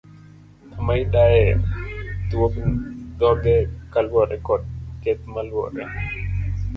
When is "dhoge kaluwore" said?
3.21-4.37